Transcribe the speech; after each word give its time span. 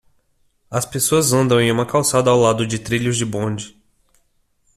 As 0.71 0.83
pessoas 0.83 1.31
andam 1.31 1.61
em 1.61 1.71
uma 1.71 1.85
calçada 1.85 2.31
ao 2.31 2.39
lado 2.41 2.65
de 2.65 2.79
trilhos 2.79 3.17
de 3.17 3.23
bonde. 3.23 3.79